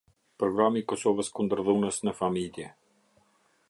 Programi 0.43 0.81
i 0.83 0.85
Kosovës 0.93 1.31
Kundër 1.37 1.63
Dhunës 1.69 2.03
në 2.09 2.17
Familje. 2.23 2.75